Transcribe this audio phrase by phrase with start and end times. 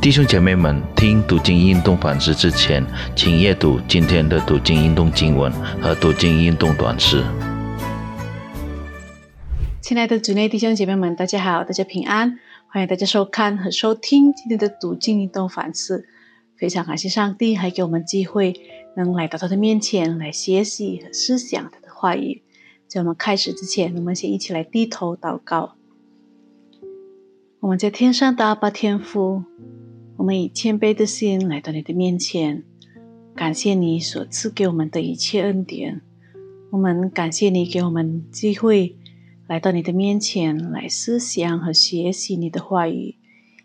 [0.00, 2.84] 弟兄姐妹们，听读经运动反思之前，
[3.16, 7.24] 请阅读今天的读经运动经文和读经运动短诗。
[9.80, 12.38] 亲爱的主内弟兄姐妹们，大家好，大家平安，
[12.68, 16.06] 欢迎大家收看和收听今天的读经运动反思。
[16.56, 18.54] 非常感谢上帝，还给我们机会
[18.96, 22.42] 能来到他的面前来学习和思想他的话语。
[22.86, 25.74] 在我们开始之前，我们先一起来低头祷告。
[27.60, 29.42] 我们在天上的阿爸天父。
[30.16, 32.64] 我们以谦卑的心来到你的面前，
[33.34, 36.00] 感谢你所赐给我们的一切恩典。
[36.70, 38.96] 我们感谢你给我们机会
[39.46, 43.16] 来到你的面前来思想和学习你的话语，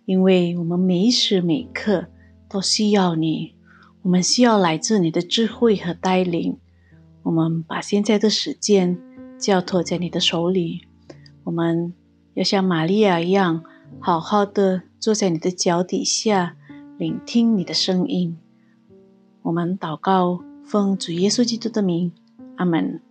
[0.05, 2.07] 因为我们每时每刻
[2.49, 3.55] 都需要你。
[4.04, 6.57] 我们需要来自你的智慧和带领。
[7.23, 8.98] 我们把现在的时间
[9.40, 10.81] 交托在你的手里。
[11.43, 11.93] 我们
[12.34, 13.63] 要像玛利亚一样，
[13.99, 14.84] 好好的。
[15.02, 16.55] 坐在你的脚底下，
[17.00, 18.38] 聆听你的声音。
[19.41, 22.12] 我们祷告，奉主耶稣基督的名，
[22.58, 23.02] 阿门。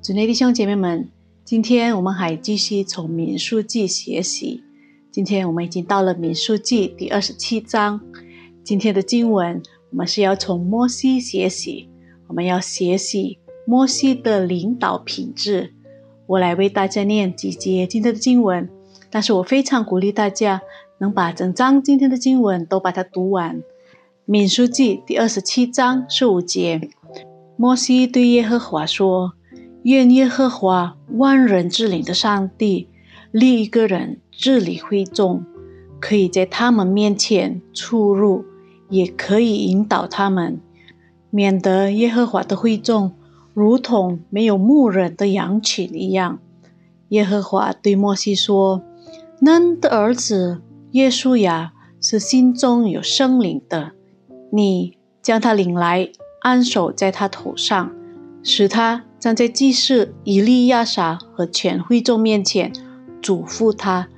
[0.00, 1.10] 主内弟兄姐妹们，
[1.44, 4.64] 今天我们还继续从民数记学习。
[5.10, 8.00] 今天我们已经到了民数记第二十七章。
[8.64, 11.90] 今天的经文，我们是要从摩西学习。
[12.26, 15.74] 我们要学习摩西的领导品质。
[16.26, 18.66] 我来为大家念几节今天的经文。
[19.12, 20.62] 但是我非常鼓励大家
[20.96, 23.62] 能把整章今天的经文都把它读完。
[24.24, 26.88] 敏书记第二十七章十五节，
[27.56, 29.34] 摩西对耶和华说
[29.84, 32.88] ：“愿耶和华万人之灵的上帝
[33.30, 35.44] 立一个人治理会众，
[36.00, 38.46] 可以在他们面前出入，
[38.88, 40.58] 也可以引导他们，
[41.28, 43.12] 免得耶和华的会众
[43.52, 46.38] 如同没有牧人的羊群一样。”
[47.10, 48.82] 耶和华对摩西说。
[49.44, 50.62] 嫩的儿子
[50.92, 53.90] 耶稣亚是心中有圣灵的，
[54.52, 56.12] 你将他领来，
[56.42, 57.90] 安守在他头上，
[58.44, 62.72] 使他站在祭司以利亚撒和全会众面前，
[63.20, 64.08] 嘱咐他，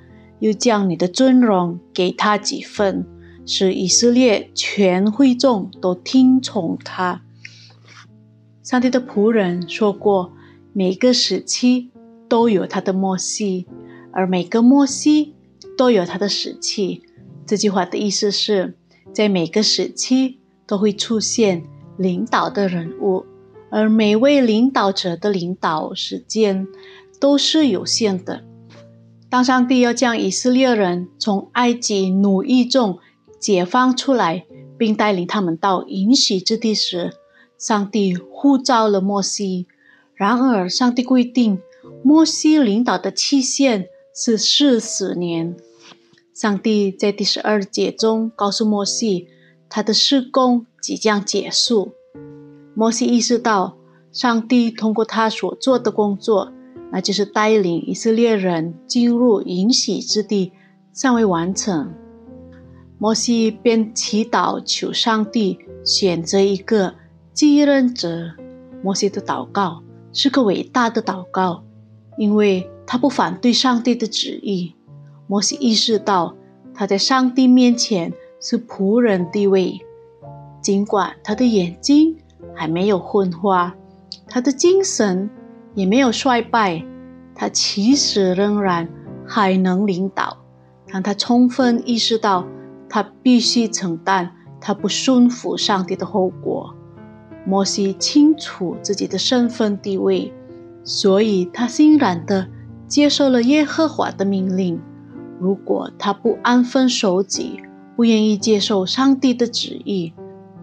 [0.41, 3.07] 又将你的尊荣给他几分，
[3.47, 7.23] 使以色列全会众都听从他。
[8.63, 10.33] 上帝的仆人说过，
[10.75, 11.91] 每个时期
[12.29, 13.67] 都有他的默西。
[14.15, 15.35] 而每个摩西
[15.77, 17.03] 都有他的时期。
[17.45, 18.77] 这句话的意思是，
[19.13, 21.65] 在每个时期都会出现
[21.99, 23.27] 领导的人物，
[23.71, 26.67] 而每位领导者的领导时间
[27.21, 28.45] 都是有限的。
[29.29, 33.01] 当上帝要将以色列人从埃及奴役中
[33.41, 34.47] 解放出来，
[34.79, 37.13] 并带领他们到应许之地时，
[37.59, 39.67] 上帝呼召了摩西。
[40.15, 41.59] 然而，上帝规定
[42.05, 43.89] 摩西领导的期限。
[44.15, 45.57] 是四十年。
[46.33, 49.27] 上帝在第十二节中告诉摩西，
[49.69, 51.93] 他的施工即将结束。
[52.75, 53.77] 摩西意识到，
[54.13, 56.53] 上帝通过他所做的工作，
[56.93, 60.53] 那就是带领以色列人进入应许之地，
[60.93, 61.93] 尚未完成。
[62.99, 66.95] 摩西便祈祷求上帝选择一个
[67.33, 68.31] 继任者。
[68.83, 69.83] 摩西的祷告
[70.13, 71.65] 是个伟大的祷告，
[72.17, 72.71] 因为。
[72.87, 74.75] 他不反对上帝的旨意。
[75.27, 76.35] 摩西意识到
[76.75, 79.81] 他在上帝面前是仆人地位，
[80.61, 82.17] 尽管他的眼睛
[82.55, 83.75] 还没有昏花，
[84.29, 85.31] 他的精神
[85.75, 86.85] 也没有衰败，
[87.35, 88.87] 他其实仍然
[89.27, 90.37] 还能领导。
[90.93, 92.47] 但他充分意识到
[92.89, 94.31] 他必须承担
[94.61, 96.75] 他不顺服上帝的后果，
[97.47, 100.33] 摩西清楚自己的身份地位，
[100.85, 102.47] 所以他欣然的。
[102.87, 104.81] 接受了耶和华的命令。
[105.41, 107.61] 如果他不安分守己，
[107.97, 110.13] 不愿意接受上帝的旨意，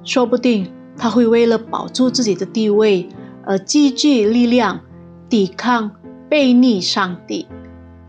[0.03, 3.09] 说不定他会为了保住自己的地位
[3.45, 4.81] 而积聚力量，
[5.29, 5.91] 抵抗、
[6.29, 7.47] 背逆上帝。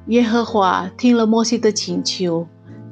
[0.07, 2.47] 耶和华听了摩西的请求，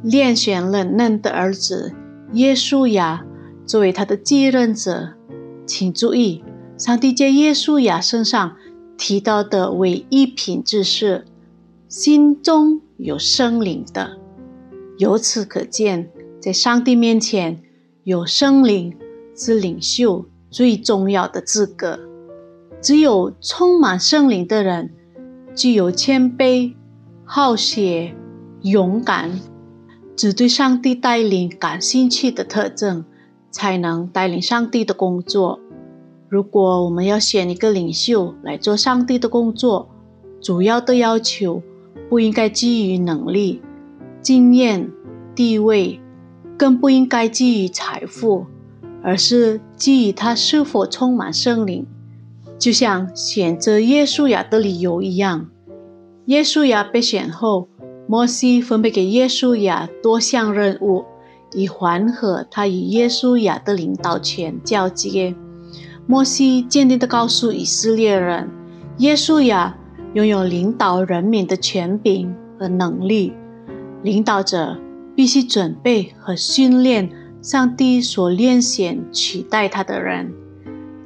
[0.08, 1.94] 拣选了嫩的儿子
[2.32, 3.25] 耶稣亚
[3.66, 5.14] 作为他的继任者。
[5.66, 6.43] 请注意，
[6.76, 8.56] 上帝在耶稣亚身上。
[9.00, 11.25] 提到的唯一品质是
[11.88, 14.19] 心中有生灵的。
[14.99, 17.62] 由此可见，在上帝面前，
[18.05, 18.94] 有生灵
[19.35, 21.99] 是领袖最重要的资格。
[22.82, 24.91] 只有充满圣灵的人，
[25.55, 26.75] 具有谦卑、
[27.25, 28.14] 好学、
[28.61, 29.41] 勇敢，
[30.14, 33.06] 只对上帝带领感兴趣的特征，
[33.50, 35.58] 才能带领上帝的工作。
[36.31, 39.88] 如果我们要选一个领袖来做上帝的工作，
[40.41, 41.61] 主要的要求
[42.09, 43.61] 不应该基于能力，
[44.23, 44.88] 经验、
[45.35, 46.00] 地位，
[46.56, 48.47] 更不应该基于财富，
[49.03, 51.85] 而是基于他是否充满圣灵。
[52.61, 55.49] 就像选择耶稣亚的理由一样，
[56.26, 57.67] 耶稣亚被选后，
[58.06, 61.05] 摩西分配给耶稣亚多项任务，
[61.55, 65.35] 以缓和他与耶稣亚的领导权交接。
[66.11, 68.51] 摩西坚定地告诉以色列人，
[68.99, 69.77] 耶稣亚
[70.15, 73.33] 拥有领导人民的权柄和能力。
[74.03, 74.77] 领导者
[75.15, 77.09] 必须准备和训练
[77.41, 80.33] 上帝所练选取代他的人。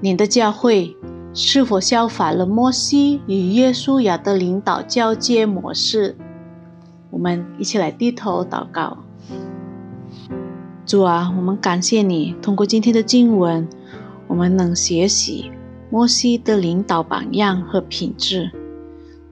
[0.01, 0.97] 您的教会。
[1.37, 6.17] 是否效仿了摩西与耶稣亚的领导交接模式？
[7.11, 8.99] 我们一起来低头祷告。
[10.87, 13.69] 主啊，我们感谢你，通过今天的经文，
[14.35, 15.49] 我们能学习
[15.91, 18.51] 摩西的领导榜样和品质。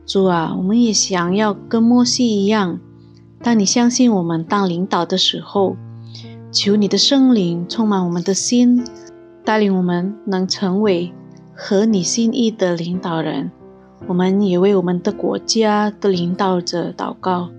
[0.06, 2.78] 主啊，我们也想要跟摩西一样，
[3.42, 5.76] 当你相信我们当领导的时候，
[6.52, 8.84] 求你的圣灵充满我们的心，
[9.44, 11.12] 带领我们能成为。
[11.52, 13.50] 合你心意的领导人，
[14.06, 17.50] 我们也为我们的国家的领导者祷告。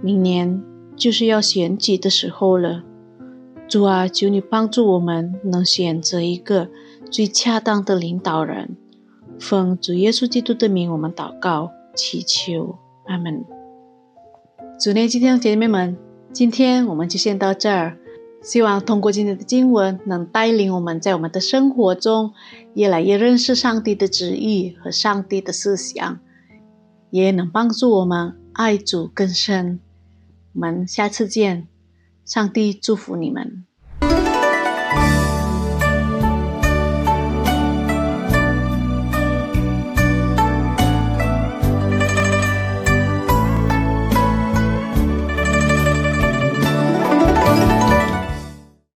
[0.00, 0.62] 明年
[0.94, 2.84] 就是要选举的时候了，
[3.68, 6.68] 主啊，求你帮助我们能选择一个
[7.10, 8.76] 最恰当的领导人。
[9.40, 13.44] 奉主耶稣基督的名，我们祷告祈求，阿门。
[14.78, 15.96] 主内今天的姐妹们，
[16.32, 17.98] 今天我们就先到这儿。
[18.42, 22.32] 希望通过今天的经文，能带领我们在我们的生活中
[22.74, 26.20] 越来越认识上帝的旨意和上帝的思想，
[27.10, 29.80] 也能帮助我们爱主更深。
[30.52, 31.66] 我们下次见，
[32.26, 33.64] 上帝祝福你们。